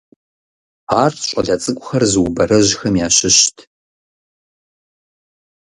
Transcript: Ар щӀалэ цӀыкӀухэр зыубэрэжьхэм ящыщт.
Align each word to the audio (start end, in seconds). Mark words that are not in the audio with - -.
Ар 1.01 1.13
щӀалэ 1.27 1.55
цӀыкӀухэр 1.61 2.03
зыубэрэжьхэм 2.11 2.93
ящыщт. 3.07 3.55